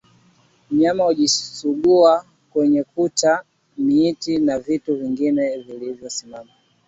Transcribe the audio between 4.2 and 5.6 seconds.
na vitu vingine